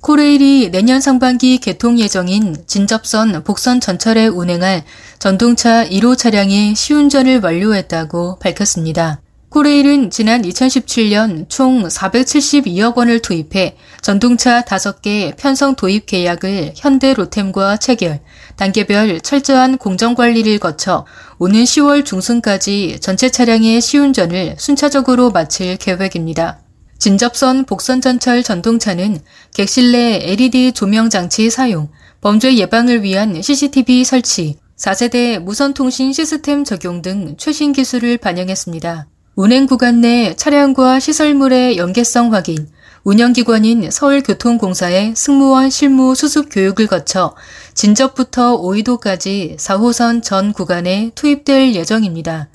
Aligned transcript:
코레일이 0.00 0.70
내년 0.70 1.00
상반기 1.00 1.58
개통 1.58 1.98
예정인 1.98 2.56
진접선 2.66 3.42
복선 3.42 3.80
전철에 3.80 4.28
운행할 4.28 4.84
전동차 5.18 5.84
1호 5.84 6.16
차량의 6.16 6.76
시운전을 6.76 7.40
완료했다고 7.42 8.38
밝혔습니다. 8.38 9.20
코레일은 9.48 10.10
지난 10.10 10.42
2017년 10.42 11.48
총 11.48 11.88
472억 11.88 12.96
원을 12.96 13.20
투입해 13.20 13.76
전동차 14.00 14.62
5개 14.62 15.34
편성 15.36 15.74
도입 15.74 16.06
계약을 16.06 16.74
현대 16.76 17.12
로템과 17.14 17.78
체결, 17.78 18.20
단계별 18.56 19.20
철저한 19.20 19.78
공정관리를 19.78 20.58
거쳐 20.58 21.06
오는 21.38 21.64
10월 21.64 22.04
중순까지 22.04 22.98
전체 23.00 23.30
차량의 23.30 23.80
시운전을 23.80 24.56
순차적으로 24.58 25.30
마칠 25.30 25.76
계획입니다. 25.76 26.60
진접선 26.98 27.64
복선 27.64 28.00
전철 28.00 28.42
전동차는 28.42 29.20
객실 29.54 29.92
내 29.92 30.20
LED 30.32 30.72
조명 30.72 31.10
장치 31.10 31.48
사용, 31.48 31.88
범죄 32.20 32.56
예방을 32.56 33.04
위한 33.04 33.40
CCTV 33.40 34.04
설치, 34.04 34.56
4세대 34.76 35.38
무선통신 35.38 36.12
시스템 36.12 36.64
적용 36.64 37.00
등 37.00 37.36
최신 37.38 37.72
기술을 37.72 38.18
반영했습니다. 38.18 39.06
운행 39.36 39.66
구간 39.66 40.00
내 40.00 40.34
차량과 40.34 40.98
시설물의 40.98 41.78
연계성 41.78 42.34
확인, 42.34 42.66
운영기관인 43.04 43.90
서울교통공사의 43.90 45.14
승무원 45.14 45.70
실무 45.70 46.16
수습 46.16 46.48
교육을 46.50 46.88
거쳐 46.88 47.36
진접부터 47.74 48.56
오이도까지 48.56 49.54
4호선 49.56 50.24
전 50.24 50.52
구간에 50.52 51.12
투입될 51.14 51.76
예정입니다. 51.76 52.48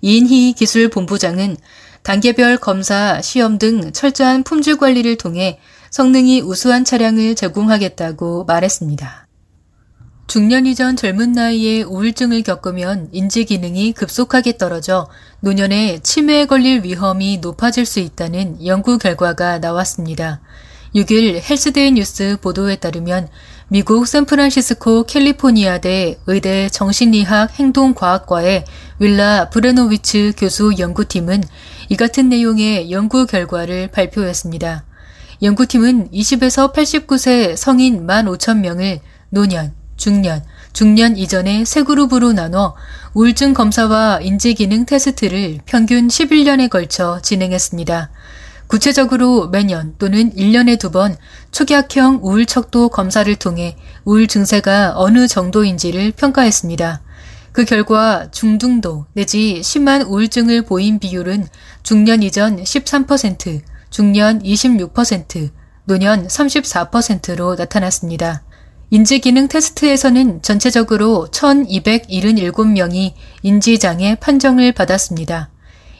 이인희 0.00 0.54
기술본부장은 0.54 1.58
단계별 2.02 2.58
검사, 2.58 3.20
시험 3.20 3.58
등 3.58 3.92
철저한 3.92 4.42
품질 4.42 4.76
관리를 4.76 5.16
통해 5.16 5.58
성능이 5.90 6.40
우수한 6.40 6.84
차량을 6.84 7.34
제공하겠다고 7.34 8.44
말했습니다. 8.44 9.26
중년 10.26 10.64
이전 10.64 10.94
젊은 10.94 11.32
나이에 11.32 11.82
우울증을 11.82 12.42
겪으면 12.44 13.08
인지 13.10 13.44
기능이 13.44 13.92
급속하게 13.92 14.58
떨어져 14.58 15.08
노년에 15.40 15.98
치매에 16.04 16.44
걸릴 16.46 16.84
위험이 16.84 17.38
높아질 17.38 17.84
수 17.84 17.98
있다는 17.98 18.64
연구 18.64 18.96
결과가 18.96 19.58
나왔습니다. 19.58 20.40
6일 20.94 21.40
헬스데이 21.48 21.92
뉴스 21.92 22.36
보도에 22.40 22.76
따르면 22.76 23.28
미국 23.68 24.08
샌프란시스코 24.08 25.04
캘리포니아대 25.04 26.18
의대 26.26 26.68
정신의학 26.68 27.52
행동과학과의 27.58 28.64
윌라 28.98 29.50
브레노위츠 29.50 30.32
교수 30.36 30.74
연구팀은 30.78 31.44
이 31.88 31.96
같은 31.96 32.28
내용의 32.28 32.90
연구 32.90 33.26
결과를 33.26 33.88
발표했습니다. 33.92 34.84
연구팀은 35.42 36.10
20에서 36.10 36.72
89세 36.72 37.56
성인 37.56 38.06
15,000명을 38.06 38.98
노년, 39.30 39.72
중년, 39.96 40.42
중년 40.72 41.16
이전의 41.16 41.66
세 41.66 41.84
그룹으로 41.84 42.32
나눠 42.32 42.74
우울증 43.14 43.54
검사와 43.54 44.20
인지기능 44.22 44.86
테스트를 44.86 45.60
평균 45.66 46.08
11년에 46.08 46.68
걸쳐 46.68 47.20
진행했습니다. 47.22 48.10
구체적으로 48.70 49.48
매년 49.48 49.96
또는 49.98 50.32
1년에 50.32 50.78
두번 50.78 51.16
축약형 51.50 52.20
우울 52.22 52.46
척도 52.46 52.90
검사를 52.90 53.34
통해 53.34 53.76
우울 54.04 54.28
증세가 54.28 54.92
어느 54.94 55.26
정도인지를 55.26 56.12
평가했습니다. 56.12 57.02
그 57.50 57.64
결과 57.64 58.30
중등도 58.30 59.06
내지 59.12 59.60
심한 59.64 60.02
우울증을 60.02 60.62
보인 60.62 61.00
비율은 61.00 61.48
중년 61.82 62.22
이전 62.22 62.62
13%, 62.62 63.60
중년 63.90 64.40
26%, 64.40 65.50
노년 65.86 66.28
34%로 66.28 67.56
나타났습니다. 67.56 68.44
인지기능 68.90 69.48
테스트에서는 69.48 70.42
전체적으로 70.42 71.26
1277명이 71.32 73.14
인지장애 73.42 74.14
판정을 74.20 74.70
받았습니다. 74.70 75.50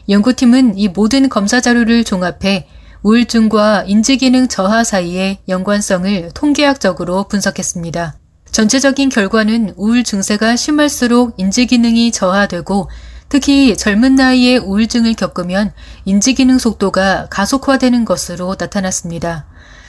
연구팀은 0.09 0.77
이 0.77 0.87
모든 0.87 1.29
검사 1.29 1.61
자료를 1.61 2.03
종합해 2.03 2.67
우울증과 3.03 3.85
인지기능 3.87 4.47
저하 4.47 4.83
사이의 4.83 5.39
연관성을 5.47 6.31
통계학적으로 6.33 7.27
분석했습니다. 7.27 8.15
전체적인 8.51 9.09
결과는 9.09 9.73
우울 9.75 10.03
증세가 10.03 10.55
심할수록 10.55 11.33
인지기능이 11.37 12.11
저하되고 12.11 12.89
특히 13.29 13.77
젊은 13.77 14.15
나이에 14.15 14.57
우울증을 14.57 15.13
겪으면 15.13 15.71
인지기능 16.03 16.57
속도가 16.57 17.27
가속화되는 17.29 18.03
것으로 18.03 18.55
나타났습니다. 18.59 19.45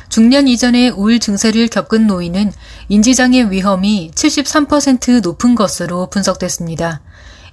중년 0.08 0.46
이전에 0.46 0.90
우울 0.90 1.18
증세를 1.18 1.68
겪은 1.68 2.06
노인은 2.06 2.52
인지장애 2.88 3.50
위험이 3.50 4.12
73% 4.14 5.22
높은 5.22 5.54
것으로 5.54 6.08
분석됐습니다. 6.10 7.00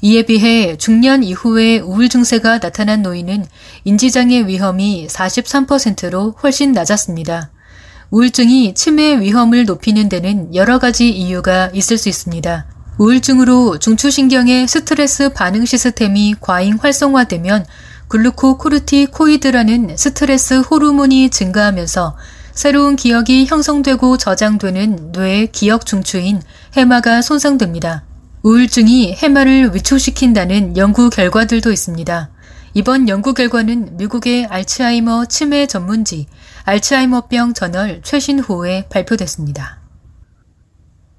이에 0.02 0.24
비해 0.24 0.78
중년 0.78 1.24
이후에 1.24 1.80
우울 1.80 2.08
증세가 2.08 2.60
나타난 2.60 3.02
노인은 3.02 3.46
인지장애 3.84 4.48
위험이 4.48 5.08
43%로 5.08 6.36
훨씬 6.42 6.72
낮았습니다. 6.72 7.52
우울증이 8.10 8.74
치매 8.76 9.20
위험을 9.20 9.66
높이는 9.66 10.08
데는 10.08 10.56
여러 10.56 10.80
가지 10.80 11.10
이유가 11.10 11.70
있을 11.74 11.98
수 11.98 12.08
있습니다. 12.10 12.66
우울증으로 12.98 13.80
중추신경의 13.80 14.68
스트레스 14.68 15.30
반응 15.30 15.66
시스템이 15.66 16.36
과잉 16.40 16.78
활성화되면 16.81 17.66
글루코코르티코이드라는 18.08 19.96
스트레스 19.98 20.56
호르몬이 20.56 21.30
증가하면서 21.30 22.18
새로운 22.54 22.96
기억이 22.96 23.46
형성되고 23.46 24.18
저장되는 24.18 25.12
뇌의 25.12 25.52
기억 25.52 25.86
중추인 25.86 26.42
해마가 26.76 27.22
손상됩니다. 27.22 28.09
우울증이 28.42 29.16
해마를 29.16 29.76
위축시킨다는 29.76 30.78
연구 30.78 31.10
결과들도 31.10 31.74
있습니다. 31.74 32.30
이번 32.74 33.10
연구 33.10 33.34
결과는 33.34 33.98
미국의 33.98 34.46
알츠하이머 34.46 35.26
치매 35.26 35.68
전문지 35.68 36.28
알츠하이머병 36.64 37.54
저널 37.54 38.00
최신 38.02 38.40
호에 38.40 38.86
발표됐습니다. 38.90 39.80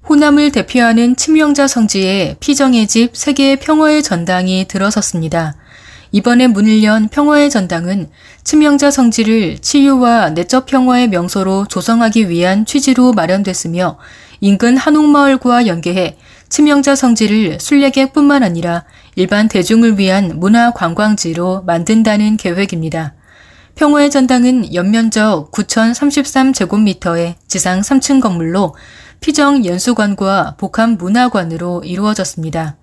호남을 0.09 0.51
대표하는 0.51 1.15
치명자 1.15 1.67
성지에 1.67 2.37
피정의 2.39 2.87
집 2.87 3.15
세계의 3.15 3.59
평화의 3.59 4.01
전당이 4.01 4.65
들어섰습니다. 4.67 5.55
이번에 6.11 6.47
문을 6.47 6.83
연 6.83 7.07
평화의 7.07 7.51
전당은 7.51 8.09
치명자 8.43 8.89
성지를 8.89 9.59
치유와 9.59 10.31
내적 10.31 10.65
평화의 10.65 11.09
명소로 11.09 11.67
조성하기 11.67 12.29
위한 12.29 12.65
취지로 12.65 13.13
마련됐으며 13.13 13.99
인근 14.41 14.75
한옥마을과 14.75 15.67
연계해 15.67 16.17
치명자 16.49 16.95
성지를 16.95 17.59
순례객뿐만 17.59 18.41
아니라 18.41 18.83
일반 19.15 19.47
대중을 19.47 19.99
위한 19.99 20.39
문화 20.39 20.71
관광지로 20.71 21.61
만든다는 21.65 22.37
계획입니다. 22.37 23.13
평화의 23.75 24.09
전당은 24.09 24.73
연면적 24.73 25.51
9,033제곱미터의 25.51 27.35
지상 27.47 27.81
3층 27.81 28.19
건물로 28.19 28.75
피정 29.21 29.63
연수관과 29.63 30.55
복합 30.57 30.89
문화관으로 30.89 31.83
이루어졌습니다. 31.85 32.77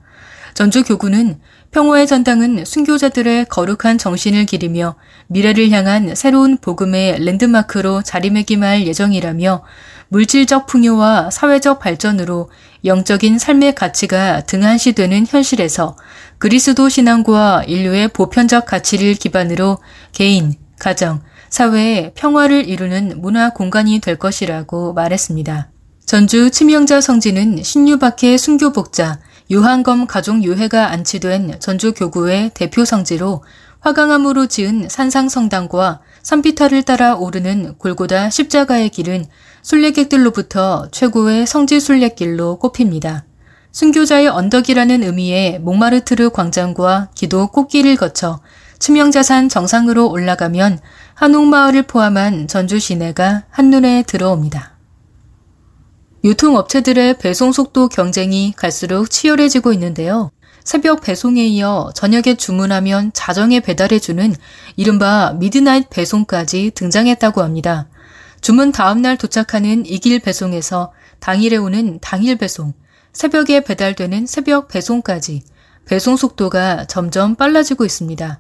전주 0.55 0.85
교구는 0.85 1.41
평화의 1.71 2.06
전당은 2.06 2.65
순교자들의 2.65 3.47
거룩한 3.47 3.99
정신을 3.99 4.47
기리며 4.47 4.97
미래를 5.27 5.71
향한 5.71 6.15
새로운 6.15 6.56
복음의 6.56 7.21
랜드마크로 7.25 8.03
자리매김할 8.03 8.87
예정이라며 8.87 9.62
물질적 10.09 10.67
풍요와 10.67 11.31
사회적 11.31 11.81
발전으로 11.81 12.51
영적인 12.85 13.39
삶의 13.39 13.75
가치가 13.75 14.41
등한시되는 14.43 15.27
현실에서 15.27 15.97
그리스도 16.39 16.89
신앙과 16.89 17.65
인류의 17.67 18.09
보편적 18.09 18.67
가치를 18.67 19.15
기반으로 19.15 19.79
개인, 20.13 20.55
가정, 20.79 21.21
사회의 21.51 22.13
평화를 22.15 22.69
이루는 22.69 23.21
문화 23.21 23.51
공간이 23.51 24.01
될 24.01 24.17
것이라고 24.17 24.93
말했습니다. 24.93 25.71
전주 26.07 26.51
치명자 26.51 27.01
성지는 27.01 27.63
신유박해 27.63 28.39
순교복자, 28.39 29.21
유한검 29.51 30.07
가족 30.07 30.43
유해가 30.43 30.91
안치된 30.91 31.57
전주 31.59 31.93
교구의 31.93 32.53
대표 32.55 32.85
성지로 32.85 33.43
화강암으로 33.81 34.47
지은 34.47 34.89
산상성당과 34.89 36.01
산비탈을 36.23 36.82
따라 36.82 37.15
오르는 37.15 37.75
골고다 37.79 38.31
십자가의 38.31 38.91
길은 38.91 39.26
순례객들로부터 39.62 40.88
최고의 40.91 41.47
성지 41.47 41.81
순례길로 41.81 42.59
꼽힙니다. 42.59 43.25
순교자의 43.73 44.29
언덕이라는 44.29 45.03
의미의 45.05 45.61
몽마르트르 45.61 46.31
광장과 46.31 47.11
기도 47.15 47.49
꽃길을 47.49 47.97
거쳐 47.97 48.41
치명자산 48.79 49.49
정상으로 49.49 50.09
올라가면 50.09 50.79
한옥마을을 51.15 51.82
포함한 51.82 52.49
전주 52.49 52.79
시내가 52.79 53.44
한눈에 53.50 54.05
들어옵니다. 54.06 54.79
유통업체들의 56.25 57.19
배송 57.19 57.53
속도 57.53 57.88
경쟁이 57.88 58.53
갈수록 58.56 59.11
치열해지고 59.11 59.73
있는데요. 59.75 60.31
새벽 60.69 61.00
배송에 61.00 61.47
이어 61.47 61.93
저녁에 61.94 62.35
주문하면 62.37 63.11
자정에 63.15 63.61
배달해주는 63.61 64.35
이른바 64.76 65.32
midnight 65.39 65.89
배송까지 65.88 66.73
등장했다고 66.75 67.41
합니다. 67.41 67.88
주문 68.43 68.70
다음날 68.70 69.17
도착하는 69.17 69.87
익일 69.87 70.21
배송에서 70.20 70.93
당일에 71.20 71.56
오는 71.56 71.99
당일 72.03 72.37
배송, 72.37 72.75
새벽에 73.15 73.65
배달되는 73.65 74.26
새벽 74.26 74.69
배송까지 74.69 75.43
배송 75.87 76.19
속도가 76.19 76.85
점점 76.85 77.35
빨라지고 77.35 77.87
있습니다. 77.87 78.38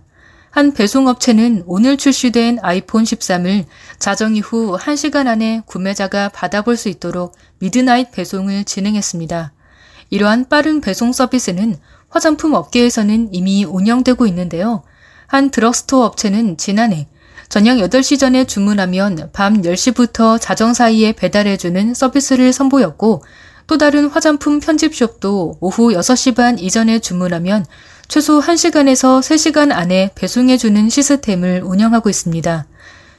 한 0.50 0.74
배송업체는 0.74 1.62
오늘 1.64 1.96
출시된 1.96 2.58
아이폰 2.60 3.04
13을 3.04 3.64
자정 3.98 4.36
이후 4.36 4.76
1시간 4.76 5.28
안에 5.28 5.62
구매자가 5.64 6.28
받아볼 6.28 6.76
수 6.76 6.90
있도록 6.90 7.34
midnight 7.58 8.12
배송을 8.12 8.64
진행했습니다. 8.64 9.54
이러한 10.10 10.48
빠른 10.48 10.80
배송 10.82 11.12
서비스는 11.12 11.76
화장품 12.08 12.54
업계에서는 12.54 13.28
이미 13.32 13.64
운영되고 13.64 14.26
있는데요. 14.26 14.82
한 15.26 15.50
드럭스토어 15.50 16.04
업체는 16.04 16.56
지난해 16.56 17.08
저녁 17.48 17.78
8시 17.78 18.18
전에 18.18 18.44
주문하면 18.44 19.30
밤 19.32 19.62
10시부터 19.62 20.40
자정 20.40 20.74
사이에 20.74 21.12
배달해주는 21.12 21.94
서비스를 21.94 22.52
선보였고 22.52 23.22
또 23.66 23.78
다른 23.78 24.08
화장품 24.08 24.60
편집숍도 24.60 25.58
오후 25.60 25.92
6시 25.92 26.34
반 26.34 26.58
이전에 26.58 26.98
주문하면 26.98 27.64
최소 28.08 28.40
1시간에서 28.40 29.20
3시간 29.20 29.72
안에 29.72 30.10
배송해주는 30.14 30.88
시스템을 30.88 31.62
운영하고 31.62 32.08
있습니다. 32.08 32.66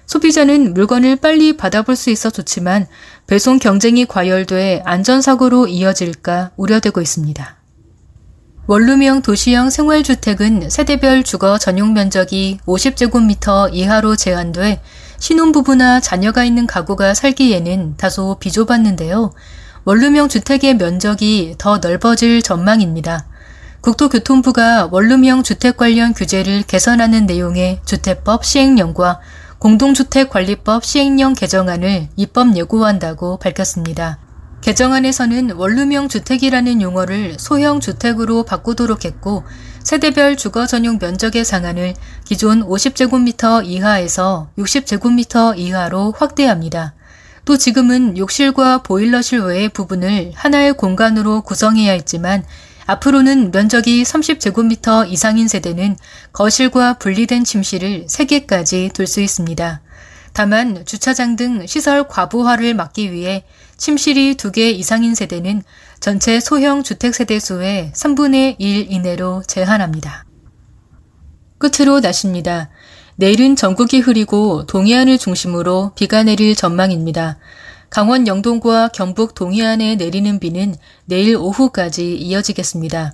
소비자는 0.07 0.73
물건을 0.73 1.17
빨리 1.17 1.55
받아볼 1.55 1.95
수 1.95 2.09
있어 2.09 2.31
좋지만 2.31 2.87
배송 3.27 3.59
경쟁이 3.59 4.07
과열돼 4.07 4.81
안전사고로 4.85 5.67
이어질까 5.67 6.51
우려되고 6.57 6.99
있습니다. 6.99 7.58
원룸형 8.69 9.23
도시형 9.23 9.71
생활주택은 9.71 10.69
세대별 10.69 11.23
주거 11.23 11.57
전용 11.57 11.93
면적이 11.93 12.59
50제곱미터 12.67 13.73
이하로 13.73 14.15
제한돼 14.15 14.83
신혼부부나 15.17 16.01
자녀가 16.01 16.43
있는 16.43 16.67
가구가 16.67 17.15
살기에는 17.15 17.97
다소 17.97 18.37
비좁았는데요. 18.39 19.31
원룸형 19.85 20.29
주택의 20.29 20.75
면적이 20.75 21.55
더 21.57 21.79
넓어질 21.79 22.43
전망입니다. 22.43 23.25
국토교통부가 23.81 24.89
원룸형 24.91 25.41
주택 25.41 25.75
관련 25.75 26.13
규제를 26.13 26.61
개선하는 26.61 27.25
내용의 27.25 27.79
주택법 27.85 28.45
시행령과 28.45 29.19
공동주택관리법 29.57 30.85
시행령 30.85 31.33
개정안을 31.33 32.09
입법 32.17 32.55
예고한다고 32.55 33.37
밝혔습니다. 33.37 34.19
개정안에서는 34.69 35.53
원룸형 35.53 36.09
주택이라는 36.09 36.83
용어를 36.83 37.37
소형 37.39 37.79
주택으로 37.79 38.43
바꾸도록 38.43 39.03
했고 39.03 39.43
세대별 39.83 40.37
주거 40.37 40.67
전용 40.67 40.99
면적의 41.01 41.43
상한을 41.43 41.95
기존 42.23 42.63
50제곱미터 42.63 43.65
이하에서 43.65 44.51
60제곱미터 44.59 45.57
이하로 45.57 46.13
확대합니다. 46.15 46.93
또 47.45 47.57
지금은 47.57 48.15
욕실과 48.19 48.83
보일러실 48.83 49.39
외의 49.39 49.69
부분을 49.69 50.33
하나의 50.35 50.73
공간으로 50.73 51.41
구성해야 51.41 51.93
했지만 51.93 52.43
앞으로는 52.85 53.51
면적이 53.51 54.03
30제곱미터 54.03 55.09
이상인 55.09 55.47
세대는 55.47 55.97
거실과 56.31 56.93
분리된 56.99 57.43
침실을 57.43 58.05
3개까지 58.05 58.93
둘 58.93 59.07
수 59.07 59.19
있습니다. 59.19 59.81
다만 60.39 60.85
주차장 60.85 61.35
등 61.35 61.67
시설 61.67 62.07
과부하를 62.07 62.73
막기 62.73 63.11
위해 63.11 63.43
침실이 63.75 64.35
2개 64.35 64.71
이상인 64.73 65.13
세대는 65.13 65.63
전체 65.99 66.39
소형 66.39 66.81
주택 66.81 67.13
세대 67.13 67.39
수의 67.39 67.91
3분의 67.93 68.55
1 68.57 68.89
이내로 68.89 69.43
제한합니다. 69.45 70.23
끝으로 71.57 71.99
날씨입니다. 71.99 72.69
내일은 73.17 73.57
전국이 73.57 73.99
흐리고 73.99 74.65
동해안을 74.65 75.17
중심으로 75.17 75.91
비가 75.95 76.23
내릴 76.23 76.55
전망입니다. 76.55 77.37
강원 77.89 78.25
영동과 78.25 78.87
경북 78.93 79.35
동해안에 79.35 79.97
내리는 79.97 80.39
비는 80.39 80.73
내일 81.03 81.35
오후까지 81.35 82.15
이어지겠습니다. 82.15 83.11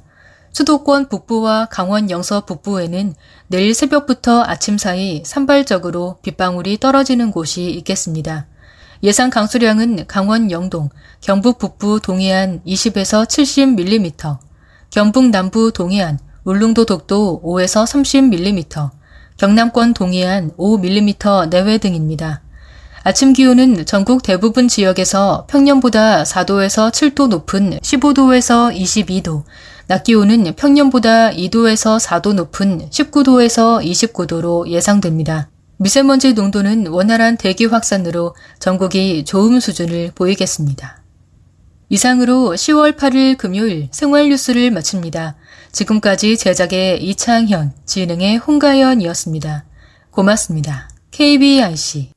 수도권 0.56 1.10
북부와 1.10 1.66
강원 1.66 2.10
영서 2.10 2.46
북부에는 2.46 3.14
내일 3.48 3.74
새벽부터 3.74 4.42
아침 4.42 4.78
사이 4.78 5.22
산발적으로 5.26 6.16
빗방울이 6.22 6.78
떨어지는 6.78 7.32
곳이 7.32 7.72
있겠습니다. 7.72 8.48
예상 9.04 9.30
강수량은 9.30 10.08
강원 10.08 10.52
영동, 10.52 10.88
경북 11.20 11.58
북부 11.58 12.00
동해안 12.02 12.62
20에서 12.66 13.26
70mm, 13.26 14.38
경북 14.92 15.26
남부 15.26 15.74
동해안, 15.74 16.20
울릉도 16.46 16.86
독도 16.86 17.42
5에서 17.44 17.84
30mm, 17.84 18.92
경남권 19.36 19.94
동해안 19.94 20.52
5mm 20.52 21.50
내외 21.50 21.78
등입니다. 21.80 22.45
아침 23.08 23.34
기온은 23.34 23.86
전국 23.86 24.24
대부분 24.24 24.68
지역에서 24.68 25.46
평년보다 25.48 26.24
4도에서 26.24 26.90
7도 26.90 27.28
높은 27.28 27.78
15도에서 27.78 28.76
22도, 28.76 29.44
낮 29.86 30.04
기온은 30.04 30.56
평년보다 30.56 31.30
2도에서 31.30 32.04
4도 32.04 32.34
높은 32.34 32.90
19도에서 32.90 33.86
29도로 33.86 34.68
예상됩니다. 34.68 35.50
미세먼지 35.78 36.34
농도는 36.34 36.88
원활한 36.88 37.38
대기 37.38 37.66
확산으로 37.66 38.36
전국이 38.58 39.24
좋음 39.24 39.60
수준을 39.60 40.14
보이겠습니다. 40.16 41.04
이상으로 41.90 42.54
10월 42.56 42.98
8일 42.98 43.38
금요일 43.38 43.88
생활 43.92 44.30
뉴스를 44.30 44.72
마칩니다. 44.72 45.36
지금까지 45.72 46.38
제작의 46.38 47.04
이창현, 47.04 47.74
진행의 47.86 48.38
홍가연이었습니다. 48.38 49.66
고맙습니다. 50.10 50.90
KBIC 51.12 52.10